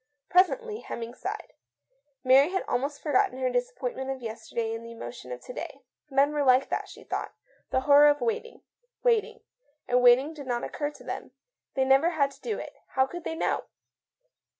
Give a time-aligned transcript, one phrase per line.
[0.29, 1.53] Presently Hemming sighed.
[2.23, 5.83] Mary had almost forgotten her disappointment of yesterday in the emotion of to day.
[6.09, 7.35] Men were like that, she thought.
[7.69, 8.63] The horror of waiting,
[9.03, 9.41] waiting,
[9.87, 11.33] and waiting did not occur to them.
[11.75, 13.65] They never had to do it; how could they know